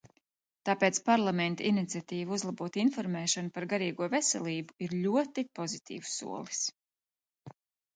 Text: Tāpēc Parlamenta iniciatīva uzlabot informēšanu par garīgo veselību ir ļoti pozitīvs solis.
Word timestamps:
Tāpēc 0.69 0.99
Parlamenta 1.09 1.67
iniciatīva 1.73 2.35
uzlabot 2.39 2.81
informēšanu 2.85 3.55
par 3.59 3.69
garīgo 3.77 4.11
veselību 4.17 4.81
ir 4.89 5.01
ļoti 5.07 5.49
pozitīvs 5.61 6.21
solis. 6.21 6.69